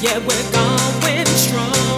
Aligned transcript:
yeah, 0.00 0.18
we're 0.18 0.52
going 0.52 1.26
strong. 1.26 1.97